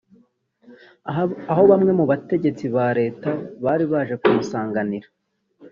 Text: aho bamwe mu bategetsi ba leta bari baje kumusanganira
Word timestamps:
aho 1.51 1.61
bamwe 1.71 1.91
mu 1.99 2.05
bategetsi 2.11 2.65
ba 2.75 2.87
leta 2.99 3.29
bari 3.63 3.85
baje 3.91 4.13
kumusanganira 4.21 5.07